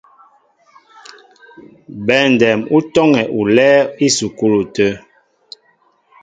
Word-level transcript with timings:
Bɛndɛm 2.05 2.59
ú 2.75 2.77
tɔ́ŋɛ 2.93 3.21
olɛ́ɛ́ 3.39 3.83
ísukúlu 4.05 4.61
tə̂. 4.75 4.89